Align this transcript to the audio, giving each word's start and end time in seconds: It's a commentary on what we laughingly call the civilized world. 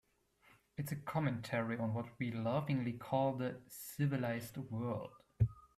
It's 0.77 0.91
a 0.91 0.95
commentary 0.95 1.77
on 1.77 1.93
what 1.93 2.07
we 2.17 2.31
laughingly 2.31 2.93
call 2.93 3.35
the 3.35 3.61
civilized 3.67 4.57
world. 4.57 5.11